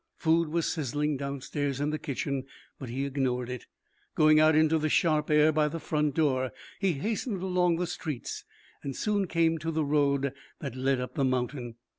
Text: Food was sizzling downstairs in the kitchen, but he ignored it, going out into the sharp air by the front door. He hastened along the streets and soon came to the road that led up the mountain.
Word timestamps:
Food 0.17 0.49
was 0.49 0.65
sizzling 0.65 1.15
downstairs 1.17 1.79
in 1.79 1.91
the 1.91 1.99
kitchen, 1.99 2.45
but 2.79 2.89
he 2.89 3.05
ignored 3.05 3.51
it, 3.51 3.67
going 4.15 4.39
out 4.39 4.55
into 4.55 4.79
the 4.79 4.89
sharp 4.89 5.29
air 5.29 5.51
by 5.51 5.67
the 5.67 5.79
front 5.79 6.15
door. 6.15 6.51
He 6.79 6.93
hastened 6.93 7.43
along 7.43 7.75
the 7.75 7.85
streets 7.85 8.43
and 8.81 8.95
soon 8.95 9.27
came 9.27 9.59
to 9.59 9.69
the 9.69 9.85
road 9.85 10.33
that 10.57 10.73
led 10.75 10.99
up 10.99 11.13
the 11.13 11.23
mountain. 11.23 11.75